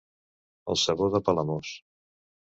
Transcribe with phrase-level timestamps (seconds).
[0.73, 1.75] El sabó de Palamós.